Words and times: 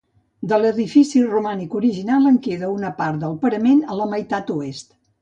De 0.53 0.57
l'edifici 0.63 1.21
romànic 1.33 1.77
original, 1.81 2.27
en 2.31 2.41
queda 2.49 2.73
una 2.81 2.93
part 3.03 3.23
del 3.27 3.39
parament 3.47 3.89
a 3.97 4.03
la 4.03 4.13
meitat 4.19 4.55
oest. 4.61 4.95